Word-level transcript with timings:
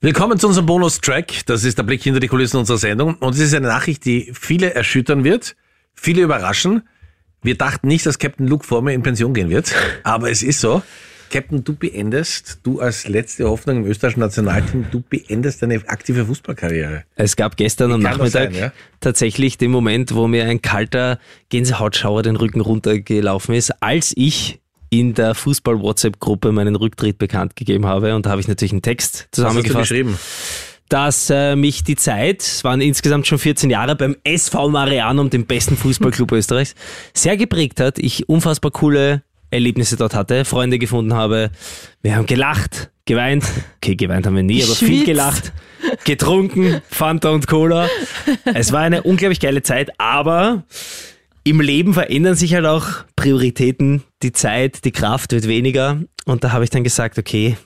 Willkommen 0.00 0.38
zu 0.38 0.46
unserem 0.46 0.66
Bonus-Track. 0.66 1.46
Das 1.46 1.64
ist 1.64 1.76
der 1.76 1.82
Blick 1.82 2.04
hinter 2.04 2.20
die 2.20 2.28
Kulissen 2.28 2.56
unserer 2.56 2.78
Sendung. 2.78 3.16
Und 3.16 3.34
es 3.34 3.40
ist 3.40 3.52
eine 3.52 3.66
Nachricht, 3.66 4.04
die 4.04 4.30
viele 4.32 4.72
erschüttern 4.72 5.24
wird, 5.24 5.56
viele 5.92 6.22
überraschen. 6.22 6.88
Wir 7.42 7.56
dachten 7.56 7.88
nicht, 7.88 8.06
dass 8.06 8.20
Captain 8.20 8.46
Luke 8.46 8.64
vor 8.64 8.80
mir 8.80 8.92
in 8.92 9.02
Pension 9.02 9.34
gehen 9.34 9.50
wird, 9.50 9.74
aber 10.04 10.30
es 10.30 10.44
ist 10.44 10.60
so. 10.60 10.82
Captain, 11.32 11.64
du 11.64 11.74
beendest, 11.74 12.60
du 12.62 12.78
als 12.78 13.08
letzte 13.08 13.48
Hoffnung 13.48 13.78
im 13.78 13.86
österreichischen 13.86 14.20
Nationalteam, 14.20 14.86
du 14.92 15.00
beendest 15.00 15.62
deine 15.62 15.82
aktive 15.88 16.26
Fußballkarriere. 16.26 17.02
Es 17.16 17.34
gab 17.34 17.56
gestern 17.56 17.90
am 17.90 18.00
Nachmittag 18.00 18.52
sein, 18.52 18.54
ja? 18.54 18.72
tatsächlich 19.00 19.58
den 19.58 19.72
Moment, 19.72 20.14
wo 20.14 20.28
mir 20.28 20.44
ein 20.44 20.62
kalter 20.62 21.18
Gänsehautschauer 21.48 22.22
den 22.22 22.36
Rücken 22.36 22.60
runtergelaufen 22.60 23.52
ist, 23.52 23.82
als 23.82 24.12
ich 24.16 24.60
in 24.90 25.14
der 25.14 25.34
Fußball-WhatsApp-Gruppe 25.34 26.52
meinen 26.52 26.76
Rücktritt 26.76 27.18
bekannt 27.18 27.56
gegeben 27.56 27.86
habe. 27.86 28.14
Und 28.14 28.26
da 28.26 28.30
habe 28.30 28.40
ich 28.40 28.48
natürlich 28.48 28.72
einen 28.72 28.82
Text 28.82 29.14
Was 29.14 29.20
hast 29.20 29.30
du 29.30 29.42
zusammengefasst. 29.42 29.88
geschrieben? 29.90 30.18
dass 30.88 31.28
äh, 31.28 31.54
mich 31.54 31.84
die 31.84 31.96
Zeit, 31.96 32.40
es 32.40 32.64
waren 32.64 32.80
insgesamt 32.80 33.26
schon 33.26 33.38
14 33.38 33.68
Jahre 33.68 33.94
beim 33.94 34.16
SV 34.24 34.70
Marianum, 34.70 35.28
dem 35.28 35.44
besten 35.44 35.76
Fußballclub 35.76 36.32
Österreichs, 36.32 36.74
sehr 37.12 37.36
geprägt 37.36 37.78
hat. 37.80 37.98
Ich 37.98 38.26
unfassbar 38.28 38.70
coole 38.70 39.22
Erlebnisse 39.50 39.96
dort 39.96 40.14
hatte, 40.14 40.46
Freunde 40.46 40.78
gefunden 40.78 41.12
habe. 41.14 41.50
Wir 42.00 42.16
haben 42.16 42.24
gelacht, 42.24 42.90
geweint. 43.04 43.44
Okay, 43.76 43.96
geweint 43.96 44.26
haben 44.26 44.36
wir 44.36 44.42
nie, 44.42 44.62
aber 44.62 44.74
viel 44.74 44.88
Geschwitzt. 44.88 45.04
gelacht, 45.06 45.52
getrunken, 46.04 46.80
Fanta 46.90 47.30
und 47.30 47.46
Cola. 47.46 47.88
Es 48.44 48.72
war 48.72 48.80
eine 48.80 49.02
unglaublich 49.02 49.40
geile 49.40 49.62
Zeit, 49.62 49.90
aber 49.98 50.64
im 51.50 51.60
Leben 51.60 51.94
verändern 51.94 52.34
sich 52.34 52.54
halt 52.54 52.66
auch 52.66 52.86
Prioritäten. 53.16 54.02
Die 54.22 54.32
Zeit, 54.32 54.84
die 54.84 54.92
Kraft 54.92 55.32
wird 55.32 55.46
weniger. 55.48 56.02
Und 56.24 56.44
da 56.44 56.52
habe 56.52 56.64
ich 56.64 56.70
dann 56.70 56.84
gesagt, 56.84 57.18
okay, 57.18 57.56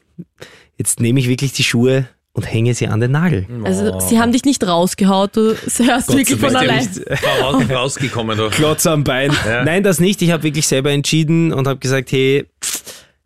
jetzt 0.76 1.00
nehme 1.00 1.20
ich 1.20 1.28
wirklich 1.28 1.52
die 1.52 1.64
Schuhe 1.64 2.08
und 2.32 2.44
hänge 2.44 2.74
sie 2.74 2.88
an 2.88 3.00
den 3.00 3.12
Nagel. 3.12 3.46
Also 3.64 3.98
sie 4.00 4.18
haben 4.18 4.32
dich 4.32 4.44
nicht 4.44 4.66
rausgehaut, 4.66 5.36
du 5.36 5.54
hörst 5.78 6.06
Gott 6.08 6.16
wirklich 6.16 6.38
von 6.38 6.56
allein. 6.56 6.78
nicht. 6.86 7.70
Rausgekommen, 7.70 8.38
du. 8.38 8.48
Klotz 8.50 8.86
am 8.86 9.04
Bein. 9.04 9.32
Ja. 9.46 9.64
Nein, 9.64 9.82
das 9.82 10.00
nicht. 10.00 10.22
Ich 10.22 10.30
habe 10.30 10.42
wirklich 10.42 10.66
selber 10.66 10.90
entschieden 10.90 11.52
und 11.52 11.66
habe 11.66 11.78
gesagt, 11.78 12.10
hey, 12.12 12.46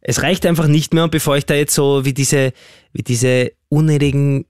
es 0.01 0.23
reicht 0.23 0.47
einfach 0.47 0.67
nicht 0.67 0.93
mehr. 0.95 1.05
Und 1.05 1.11
bevor 1.11 1.37
ich 1.37 1.47
da 1.47 1.55
jetzt 1.55 1.75
so 1.75 2.05
wie 2.05 2.15
diese, 2.15 2.53
wie 2.93 3.03
diese 3.03 3.53
unnötigen, 3.69 4.47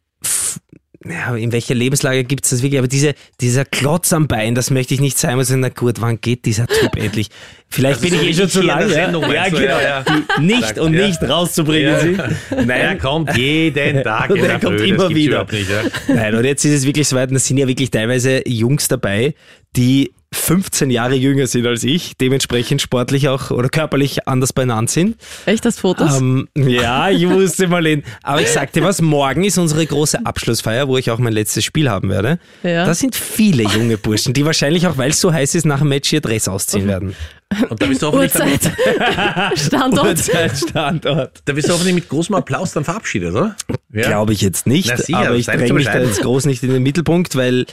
ja, 1.05 1.37
in 1.37 1.53
welcher 1.53 1.75
Lebenslage 1.75 2.25
gibt 2.25 2.45
es 2.45 2.51
das 2.51 2.63
wirklich? 2.63 2.79
Aber 2.79 2.89
diese, 2.89 3.15
dieser 3.41 3.65
Klotz 3.65 4.13
am 4.13 4.29
Bein, 4.29 4.55
das 4.55 4.71
möchte 4.71 4.95
ich 4.95 5.01
nicht 5.01 5.19
sein. 5.19 5.39
Also, 5.39 5.57
na 5.57 5.69
gut, 5.69 6.01
wann 6.01 6.21
geht 6.21 6.45
dieser 6.45 6.67
Typ 6.67 6.97
endlich? 6.97 7.29
Vielleicht 7.69 7.99
Also 7.99 8.09
bin 8.09 8.19
so 8.19 8.25
ich 8.25 8.31
eh 8.31 8.41
schon 8.41 8.49
zu 8.49 8.63
lange. 8.63 8.95
Ja, 8.95 9.11
du? 9.11 9.21
genau. 9.21 9.61
Ja, 9.61 9.81
ja. 9.81 10.05
Nicht 10.41 10.79
und 10.79 10.95
ja. 10.95 11.07
nicht 11.07 11.23
rauszubringen 11.23 11.93
Ja. 11.93 12.01
sind. 12.01 12.69
Er 12.71 12.97
kommt 12.99 13.37
jeden 13.37 14.03
Tag 14.03 14.31
Und 14.31 14.39
er 14.39 14.61
kommt 14.61 14.81
Früh, 14.81 14.87
immer 14.89 15.09
wieder. 15.11 15.47
Nicht, 15.51 15.69
ja. 15.71 15.83
Nein, 16.15 16.35
und 16.35 16.45
jetzt 16.45 16.65
ist 16.65 16.73
es 16.73 16.87
wirklich 16.87 17.09
so 17.09 17.17
weit, 17.17 17.31
da 17.33 17.39
sind 17.39 17.59
ja 17.59 17.67
wirklich 17.67 17.91
teilweise 17.91 18.43
Jungs 18.49 18.89
dabei, 18.89 19.35
die 19.77 20.13
15 20.33 20.91
Jahre 20.91 21.15
jünger 21.15 21.47
sind 21.47 21.67
als 21.67 21.85
ich, 21.85 22.17
dementsprechend 22.17 22.83
sportlich 22.83 23.29
auch 23.29 23.51
oder 23.51 23.69
körperlich 23.69 24.27
anders 24.29 24.53
benannt 24.53 24.91
sind. 24.91 25.17
Echt, 25.47 25.65
das 25.65 25.79
Fotos? 25.79 26.19
Ähm, 26.19 26.49
ja, 26.57 27.11
ich 27.11 27.29
wusste 27.29 27.69
mal 27.69 27.87
hin. 27.87 28.03
Aber 28.23 28.41
ich 28.41 28.49
sagte 28.49 28.83
was, 28.83 29.01
morgen 29.01 29.45
ist 29.45 29.57
unsere 29.57 29.87
große 29.87 30.27
Abschlussfeier, 30.27 30.89
wo 30.89 30.99
ich 30.99 31.11
auch 31.11 31.19
mein 31.19 31.33
letztes 31.33 31.65
Spiel 31.65 31.89
haben 31.89 32.11
werde. 32.11 32.39
Ja. 32.63 32.85
Da 32.85 32.95
sind 32.95 33.15
viele 33.15 33.65
junge 33.65 33.99
Burschen, 33.99 34.35
die 34.35 34.45
wahrscheinlich 34.45 34.87
auch, 34.87 34.99
weil 34.99 35.11
es 35.11 35.21
so 35.21 35.33
heiß 35.33 35.55
ist, 35.55 35.65
nach 35.65 35.79
dem 35.79 35.89
Match 35.89 36.13
ihr 36.13 36.21
Dress 36.21 36.49
ausziehen 36.49 36.87
werden. 36.87 37.15
Und 37.69 37.81
da 37.81 37.87
bist 37.87 38.03
du 38.03 38.09
hoffentlich, 38.09 38.35
Uhrzeit, 38.35 38.73
Standort. 39.59 40.07
Uhrzeit, 40.07 40.59
Standort. 40.59 41.43
da 41.45 41.53
bist 41.53 41.69
du 41.69 41.73
hoffentlich 41.73 41.95
mit 41.95 42.09
großem 42.09 42.35
Applaus 42.35 42.73
dann 42.73 42.85
verabschiedet, 42.85 43.33
oder? 43.33 43.55
Ja. 43.93 44.09
Glaube 44.09 44.33
ich 44.33 44.41
jetzt 44.41 44.67
nicht, 44.67 44.89
Na 44.89 44.97
sicher, 44.97 45.19
aber 45.19 45.37
ich 45.37 45.47
dränge 45.47 45.73
mich 45.73 45.87
da 45.87 46.01
jetzt 46.01 46.23
groß 46.23 46.47
nicht 46.47 46.65
in 46.65 46.71
den 46.71 46.83
Mittelpunkt, 46.83 47.37
weil 47.37 47.67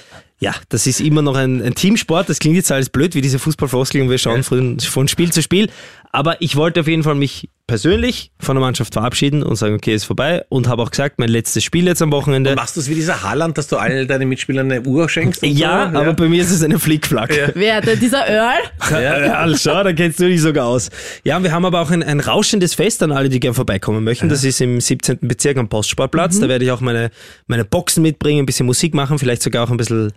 ja, 0.44 0.54
das 0.68 0.88
ist 0.88 1.00
immer 1.00 1.22
noch 1.22 1.36
ein, 1.36 1.62
ein 1.64 1.74
Teamsport. 1.74 2.28
Das 2.28 2.40
klingt 2.40 2.58
jetzt 2.58 2.70
alles 2.72 2.90
blöd, 2.90 3.16
wie 3.16 3.22
diese 3.22 3.40
Fußballfloskeln, 3.40 4.10
wir 4.10 4.18
schauen 4.18 4.38
Ja. 4.38 4.44
von, 4.44 4.80
von 4.80 5.08
Spiel 5.08 5.32
zu 5.32 5.42
Spiel. 5.42 5.70
Aber 6.12 6.42
ich 6.42 6.58
wollte 6.58 6.82
auf 6.82 6.88
jeden 6.88 7.02
Fall 7.04 7.16
mich 7.16 7.50
persönlich 7.66 8.32
von 8.40 8.56
der 8.56 8.62
Mannschaft 8.62 8.94
verabschieden 8.94 9.42
und 9.42 9.56
sagen, 9.56 9.76
okay, 9.76 9.94
ist 9.96 10.04
vorbei. 10.04 10.44
Und 10.50 10.68
habe 10.68 10.82
auch 10.84 10.92
gesagt, 10.92 11.18
mein 11.20 11.30
letztes 11.30 11.64
Spiel 11.64 11.86
jetzt 11.88 12.02
am 12.02 12.12
Wochenende. 12.12 12.56
Machst 12.56 12.76
du 12.76 12.82
es 12.82 12.90
wie 12.90 12.96
dieser 12.96 13.24
Haaland, 13.24 13.58
dass 13.58 13.68
du 13.68 13.78
all 13.78 14.06
deinen 14.06 14.28
Mitspielern 14.28 14.70
eine 14.72 14.82
Uhr 14.82 15.08
schenkst? 15.08 15.44
und 15.44 15.50
Ja, 15.50 15.90
so? 15.92 15.98
aber 16.00 16.14
bei 16.14 16.28
mir 16.28 16.42
ist 16.42 16.52
es 16.52 16.62
eine 16.62 16.78
Flickflack. 16.78 17.36
Ja. 17.36 17.48
Wer, 17.54 17.82
der, 17.82 17.96
dieser 17.96 18.28
Earl? 18.28 18.60
Ja, 18.92 19.00
ja, 19.26 19.34
also 19.36 19.56
schau, 19.58 19.84
da 19.84 19.94
kennst 19.94 20.20
du 20.20 20.28
dich 20.28 20.42
sogar 20.42 20.66
aus. 20.68 20.90
Ja, 21.24 21.38
und 21.38 21.44
wir 21.44 21.52
haben 21.52 21.66
aber 21.66 21.82
auch 21.82 21.90
ein, 21.90 22.04
ein 22.04 22.20
rauschendes 22.20 22.74
Fest 22.74 23.02
an 23.02 23.12
alle, 23.12 23.30
die 23.30 23.40
gern 23.40 23.54
vorbeikommen 23.54 24.04
möchten. 24.04 24.28
Das 24.30 24.44
ist 24.44 24.60
im 24.60 24.82
17. 24.82 25.20
Bezirk 25.22 25.58
am 25.58 25.70
Postsportplatz. 25.70 26.40
Da 26.40 26.50
werde 26.50 26.66
ich 26.66 26.72
auch 26.72 26.82
meine, 26.82 27.12
meine 27.48 27.64
Boxen 27.64 28.04
mitbringen, 28.04 28.40
ein 28.40 28.46
bisschen 28.46 28.66
Musik 28.66 28.94
machen, 28.94 29.20
vielleicht 29.20 29.42
sogar 29.42 29.64
auch 29.66 29.72
ein 29.72 29.78
bisschen 29.78 30.12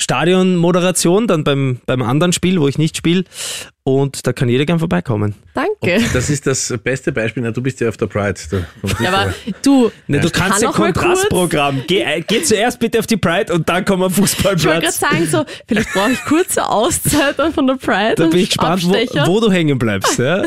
Stadionmoderation 0.00 1.26
dann 1.26 1.44
beim, 1.44 1.80
beim 1.86 2.02
anderen 2.02 2.32
Spiel, 2.32 2.60
wo 2.60 2.68
ich 2.68 2.78
nicht 2.78 2.96
spiele. 2.96 3.24
Und 3.82 4.26
da 4.26 4.32
kann 4.32 4.48
jeder 4.48 4.66
gern 4.66 4.78
vorbeikommen. 4.78 5.34
Danke. 5.54 6.00
Das 6.12 6.30
ist 6.30 6.46
das 6.46 6.72
beste 6.84 7.12
Beispiel. 7.12 7.42
Na, 7.42 7.50
du 7.50 7.60
bist 7.62 7.80
ja 7.80 7.88
auf 7.88 7.96
der 7.96 8.06
Pride. 8.06 8.34
Du, 8.50 8.58
Ja, 9.02 9.12
aber 9.12 9.34
du, 9.62 9.90
Ne, 10.06 10.20
du 10.20 10.30
kannst 10.30 10.62
ja 10.62 10.68
Kann 10.70 10.74
auch 10.74 10.78
mal 10.78 10.92
kurz- 10.92 11.02
Kontrastprogramm. 11.02 11.82
Geh, 11.86 12.00
äh, 12.02 12.20
geh 12.26 12.42
zuerst 12.42 12.78
bitte 12.78 12.98
auf 12.98 13.06
die 13.06 13.16
Pride 13.16 13.52
und 13.52 13.68
dann 13.68 13.84
komm 13.84 14.02
am 14.02 14.10
ich 14.12 14.18
wollte 14.18 14.36
gerade 14.42 14.58
Fußballplatz. 14.58 14.98
sagen, 15.00 15.26
so, 15.26 15.44
vielleicht 15.66 15.92
brauche 15.92 16.12
ich 16.12 16.24
kurze 16.24 16.68
Auszeit 16.68 17.38
dann 17.38 17.52
von 17.52 17.66
der 17.66 17.74
Pride. 17.76 18.14
Da 18.16 18.24
und 18.24 18.30
bin 18.30 18.40
ich 18.40 18.50
gespannt, 18.50 18.84
wo, 18.84 18.92
wo 19.26 19.40
du 19.40 19.50
hängen 19.50 19.78
bleibst. 19.78 20.18
Ja? 20.18 20.44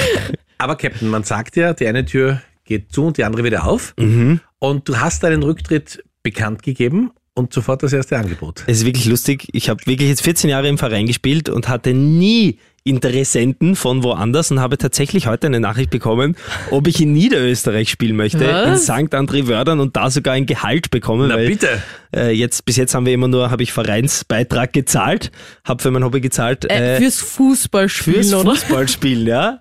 aber 0.58 0.76
Captain, 0.76 1.08
man 1.08 1.22
sagt 1.24 1.56
ja, 1.56 1.72
die 1.72 1.86
eine 1.86 2.04
Tür 2.04 2.40
geht 2.64 2.92
zu 2.92 3.06
und 3.06 3.16
die 3.16 3.24
andere 3.24 3.42
wieder 3.44 3.66
auf. 3.66 3.94
Mhm. 3.98 4.40
Und 4.58 4.88
du 4.88 4.98
hast 4.98 5.22
deinen 5.22 5.42
Rücktritt 5.42 6.02
bekannt 6.22 6.62
gegeben 6.62 7.10
und 7.36 7.52
sofort 7.52 7.82
das 7.82 7.92
erste 7.92 8.16
Angebot. 8.16 8.64
Es 8.66 8.78
ist 8.78 8.86
wirklich 8.86 9.04
lustig. 9.04 9.48
Ich 9.52 9.68
habe 9.68 9.84
wirklich 9.86 10.08
jetzt 10.08 10.22
14 10.22 10.50
Jahre 10.50 10.68
im 10.68 10.78
Verein 10.78 11.06
gespielt 11.06 11.48
und 11.48 11.68
hatte 11.68 11.92
nie 11.92 12.58
Interessenten 12.82 13.74
von 13.74 14.04
woanders 14.04 14.52
und 14.52 14.60
habe 14.60 14.78
tatsächlich 14.78 15.26
heute 15.26 15.48
eine 15.48 15.58
Nachricht 15.58 15.90
bekommen, 15.90 16.36
ob 16.70 16.86
ich 16.86 17.00
in 17.00 17.12
Niederösterreich 17.12 17.90
spielen 17.90 18.14
möchte, 18.14 18.46
Was? 18.46 18.88
in 18.88 19.06
St. 19.08 19.12
André 19.12 19.48
Wördern 19.48 19.80
und 19.80 19.96
da 19.96 20.08
sogar 20.08 20.34
ein 20.34 20.46
Gehalt 20.46 20.90
bekommen. 20.90 21.28
Na 21.28 21.34
weil, 21.34 21.48
bitte. 21.48 21.82
Äh, 22.14 22.30
jetzt, 22.30 22.64
bis 22.64 22.76
jetzt 22.76 22.94
haben 22.94 23.04
wir 23.04 23.12
immer 23.12 23.26
nur, 23.26 23.50
habe 23.50 23.64
ich 23.64 23.72
Vereinsbeitrag 23.72 24.72
gezahlt, 24.72 25.32
habe 25.64 25.82
für 25.82 25.90
mein 25.90 26.04
Hobby 26.04 26.20
gezahlt. 26.20 26.70
Äh, 26.70 26.94
äh, 26.94 26.98
fürs 26.98 27.20
Fußballspielen, 27.20 28.22
fürs 28.22 28.34
oder? 28.34 28.50
Fußballspielen, 28.52 29.26
ja. 29.26 29.60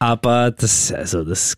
Aber 0.00 0.50
das, 0.50 0.92
also 0.92 1.22
das, 1.22 1.56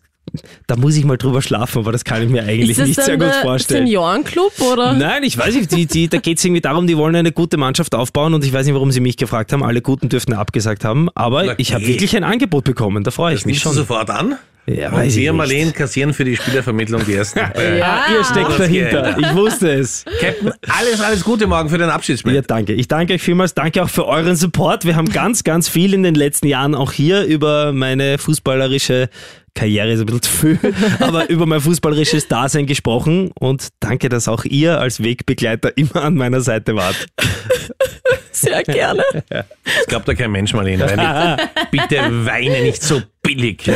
da 0.67 0.75
muss 0.75 0.95
ich 0.95 1.05
mal 1.05 1.17
drüber 1.17 1.41
schlafen, 1.41 1.79
aber 1.79 1.91
das 1.91 2.03
kann 2.03 2.21
ich 2.23 2.29
mir 2.29 2.43
eigentlich 2.43 2.71
Ist 2.71 2.79
das 2.79 2.87
nicht 2.87 3.01
sehr 3.01 3.17
gut 3.17 3.27
der 3.27 3.33
vorstellen. 3.41 3.85
Seniorenclub, 3.85 4.51
oder? 4.61 4.93
Nein, 4.93 5.23
ich 5.23 5.37
weiß 5.37 5.55
nicht, 5.55 5.71
die, 5.71 5.85
die, 5.85 6.07
da 6.07 6.17
geht 6.17 6.37
es 6.37 6.45
irgendwie 6.45 6.61
darum, 6.61 6.87
die 6.87 6.97
wollen 6.97 7.15
eine 7.15 7.31
gute 7.31 7.57
Mannschaft 7.57 7.93
aufbauen 7.95 8.33
und 8.33 8.43
ich 8.45 8.53
weiß 8.53 8.65
nicht, 8.65 8.75
warum 8.75 8.91
sie 8.91 8.99
mich 8.99 9.17
gefragt 9.17 9.51
haben. 9.53 9.63
Alle 9.63 9.81
Guten 9.81 10.09
dürften 10.09 10.33
abgesagt 10.33 10.85
haben, 10.85 11.09
aber 11.15 11.43
Na, 11.45 11.53
ich 11.57 11.73
habe 11.73 11.85
wirklich 11.87 12.15
ein 12.15 12.23
Angebot 12.23 12.63
bekommen, 12.63 13.03
da 13.03 13.11
freue 13.11 13.33
ich 13.33 13.39
Das 13.41 13.45
mich 13.45 13.55
nimmst 13.55 13.65
du 13.65 13.69
schon. 13.69 13.77
sofort 13.77 14.09
an. 14.09 14.35
Ja, 14.65 14.91
und 14.91 15.05
nicht. 15.05 15.33
Marleen, 15.33 15.73
kassieren 15.73 16.13
für 16.13 16.23
die 16.25 16.35
Spielervermittlung 16.35 17.05
die 17.05 17.15
ersten. 17.15 17.39
Ja. 17.79 18.05
Ihr 18.11 18.23
steckt 18.23 18.59
dahinter, 18.59 19.17
ich 19.17 19.33
wusste 19.33 19.71
es. 19.71 20.05
Captain, 20.19 20.51
alles, 20.67 21.01
alles 21.01 21.23
Gute 21.23 21.47
morgen 21.47 21.69
für 21.69 21.77
den 21.77 21.89
Abschiedsspiel. 21.89 22.33
Ja, 22.33 22.41
danke. 22.41 22.73
Ich 22.73 22.87
danke 22.87 23.13
euch 23.13 23.21
vielmals. 23.21 23.53
Danke 23.53 23.83
auch 23.83 23.89
für 23.89 24.05
euren 24.05 24.35
Support. 24.35 24.85
Wir 24.85 24.95
haben 24.95 25.09
ganz, 25.09 25.43
ganz 25.43 25.67
viel 25.69 25.93
in 25.93 26.03
den 26.03 26.15
letzten 26.15 26.47
Jahren 26.47 26.75
auch 26.75 26.91
hier 26.91 27.23
über 27.23 27.73
meine 27.73 28.17
fußballerische 28.17 29.09
Karriere 29.55 29.91
ist 29.91 29.99
ein 29.99 30.05
bisschen 30.05 30.21
zu 30.21 30.31
viel, 30.31 30.59
aber 30.99 31.29
über 31.29 31.45
mein 31.45 31.59
fußballerisches 31.59 32.27
Dasein 32.27 32.65
gesprochen 32.65 33.31
und 33.39 33.69
danke, 33.79 34.07
dass 34.07 34.27
auch 34.27 34.45
ihr 34.45 34.79
als 34.79 35.03
Wegbegleiter 35.03 35.75
immer 35.77 36.03
an 36.03 36.15
meiner 36.15 36.41
Seite 36.41 36.75
wart. 36.75 37.07
Sehr 38.41 38.63
gerne. 38.63 39.03
Das 39.29 39.85
glaubt 39.87 40.07
ja 40.07 40.13
kein 40.15 40.31
Mensch, 40.31 40.53
Marleen. 40.53 40.79
Weil 40.79 41.37
bitte 41.71 42.25
weine 42.25 42.61
nicht 42.61 42.81
so 42.81 43.01
billig. 43.21 43.65
Ja? 43.65 43.75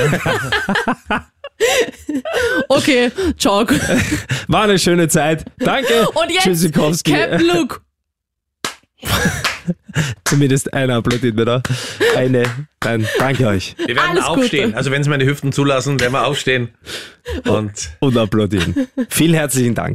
Okay, 2.67 3.11
ciao. 3.37 3.65
War 4.47 4.63
eine 4.63 4.79
schöne 4.79 5.07
Zeit. 5.07 5.45
Danke. 5.59 6.07
Und 6.09 6.31
jetzt. 6.31 6.73
Captain 6.73 7.41
Luke. 7.47 7.79
Zumindest 10.25 10.73
einer 10.73 10.95
applaudiert 10.95 11.35
mir 11.35 11.45
da. 11.45 11.61
Eine. 12.15 12.43
Nein, 12.83 13.07
danke 13.17 13.47
euch. 13.47 13.75
Wir 13.77 13.95
werden 13.95 14.11
Alles 14.11 14.25
Gute. 14.25 14.39
aufstehen. 14.41 14.73
Also 14.75 14.91
wenn 14.91 15.01
es 15.01 15.07
meine 15.07 15.25
Hüften 15.25 15.51
zulassen, 15.51 15.99
werden 15.99 16.13
wir 16.13 16.25
aufstehen. 16.25 16.69
Und 17.45 17.91
Und 17.99 18.17
applaudieren. 18.17 18.87
Vielen 19.09 19.35
herzlichen 19.35 19.75
Dank. 19.75 19.91